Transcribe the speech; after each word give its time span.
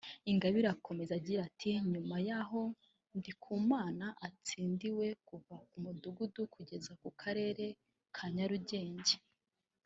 Ingabire 0.31 0.67
akomeza 0.75 1.11
agira 1.19 1.39
ati 1.49 1.69
“nyuma 1.91 2.15
y’aho 2.27 2.61
Ndikumana 3.17 4.07
atsindiwe 4.27 5.07
kuva 5.27 5.55
ku 5.69 5.75
mudugudu 5.83 6.41
kugeza 6.53 6.91
ku 7.01 7.09
karere 7.21 7.65
ka 8.15 8.25
Nyarugenge 8.37 9.15